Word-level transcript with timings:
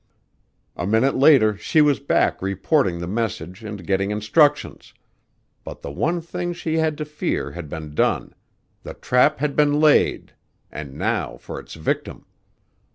A 0.75 0.87
minute 0.87 1.15
later 1.15 1.55
she 1.55 1.79
was 1.79 1.99
back 1.99 2.41
reporting 2.41 2.97
the 2.97 3.05
message 3.05 3.63
and 3.63 3.85
getting 3.85 4.09
instructions, 4.09 4.95
but 5.63 5.83
the 5.83 5.91
one 5.91 6.21
thing 6.21 6.53
she 6.53 6.77
had 6.79 6.97
to 6.97 7.05
fear 7.05 7.51
had 7.51 7.69
been 7.69 7.93
done; 7.93 8.33
the 8.81 8.95
trap 8.95 9.37
had 9.37 9.55
been 9.55 9.79
laid, 9.79 10.33
and 10.71 10.95
now 10.95 11.37
for 11.37 11.59
its 11.59 11.75
victim! 11.75 12.25